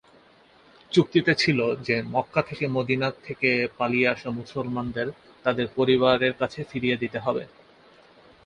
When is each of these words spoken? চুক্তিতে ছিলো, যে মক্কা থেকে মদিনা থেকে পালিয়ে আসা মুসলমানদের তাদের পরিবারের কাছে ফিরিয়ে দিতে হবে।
চুক্তিতে 0.91 1.31
ছিলো, 1.35 1.65
যে 1.87 1.95
মক্কা 2.13 2.41
থেকে 2.41 2.65
মদিনা 2.67 3.07
থেকে 3.23 3.49
পালিয়ে 3.77 4.07
আসা 4.07 4.29
মুসলমানদের 4.39 5.07
তাদের 5.45 5.67
পরিবারের 5.75 6.33
কাছে 6.33 6.59
ফিরিয়ে 6.63 7.01
দিতে 7.03 7.19
হবে। 7.19 7.43